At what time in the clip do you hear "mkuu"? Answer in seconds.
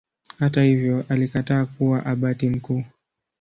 2.49-2.83